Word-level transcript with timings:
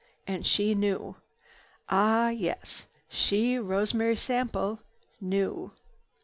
And 0.25 0.47
she 0.47 0.73
knew. 0.73 1.15
Ah 1.87 2.29
yes, 2.29 2.87
she, 3.07 3.59
Rosemary 3.59 4.15
Sample, 4.17 4.79
knew. 5.19 5.73